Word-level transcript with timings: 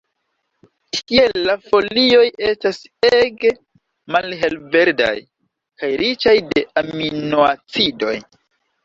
Tiel 1.09 1.33
la 1.49 1.55
folioj 1.65 2.23
estas 2.51 2.79
ege 3.17 3.51
malhelverdaj 4.15 5.11
kaj 5.83 5.91
riĉaj 6.03 6.35
je 6.41 6.65
aminoacidoj. 6.83 8.17